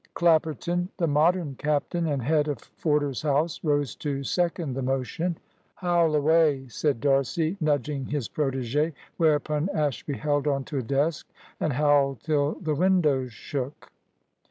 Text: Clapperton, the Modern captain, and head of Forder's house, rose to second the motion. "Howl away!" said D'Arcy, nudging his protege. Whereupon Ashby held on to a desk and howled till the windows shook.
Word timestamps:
Clapperton, 0.15 0.89
the 0.97 1.05
Modern 1.05 1.53
captain, 1.53 2.07
and 2.07 2.23
head 2.23 2.47
of 2.47 2.57
Forder's 2.57 3.21
house, 3.21 3.63
rose 3.63 3.93
to 3.97 4.23
second 4.23 4.73
the 4.73 4.81
motion. 4.81 5.37
"Howl 5.75 6.15
away!" 6.15 6.67
said 6.69 6.99
D'Arcy, 7.01 7.55
nudging 7.61 8.07
his 8.07 8.27
protege. 8.27 8.95
Whereupon 9.17 9.69
Ashby 9.75 10.13
held 10.15 10.47
on 10.47 10.63
to 10.63 10.79
a 10.79 10.81
desk 10.81 11.27
and 11.59 11.73
howled 11.73 12.21
till 12.21 12.53
the 12.55 12.73
windows 12.73 13.31
shook. 13.31 13.91